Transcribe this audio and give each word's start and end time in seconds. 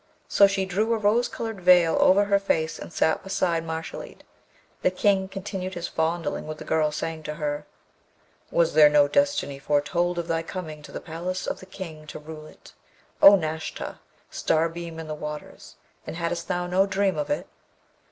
So 0.27 0.47
she 0.47 0.65
drew 0.65 0.95
a 0.95 0.97
rose 0.97 1.27
coloured 1.27 1.61
veil 1.61 1.95
over 1.99 2.25
her 2.25 2.39
face 2.39 2.79
and 2.79 2.91
sat 2.91 3.21
beside 3.21 3.63
Mashalleed. 3.63 4.23
The 4.81 4.89
King 4.89 5.27
continued 5.29 5.75
his 5.75 5.87
fondling 5.89 6.47
with 6.47 6.57
the 6.57 6.63
girl, 6.65 6.91
saying 6.91 7.21
to 7.21 7.35
her, 7.35 7.67
'Was 8.49 8.73
there 8.73 8.89
no 8.89 9.07
destiny 9.07 9.59
foretold 9.59 10.17
of 10.17 10.27
thy 10.27 10.41
coming 10.41 10.81
to 10.81 10.91
the 10.91 11.01
palace 11.01 11.45
of 11.45 11.59
the 11.59 11.67
King 11.67 12.07
to 12.07 12.17
rule 12.17 12.47
it, 12.47 12.73
O 13.21 13.35
Nashta, 13.37 13.99
starbeam 14.31 14.97
in 14.97 15.07
the 15.07 15.13
waters! 15.13 15.75
and 16.07 16.15
hadst 16.15 16.47
thou 16.47 16.65
no 16.65 16.87
dream 16.87 17.15
of 17.15 17.29
it?' 17.29 17.45